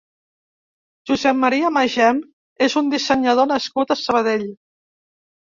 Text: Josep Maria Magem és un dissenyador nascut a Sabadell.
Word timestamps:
Josep 1.11 1.37
Maria 1.41 1.71
Magem 1.75 2.23
és 2.69 2.77
un 2.83 2.91
dissenyador 2.95 3.51
nascut 3.53 3.95
a 3.95 4.01
Sabadell. 4.03 4.49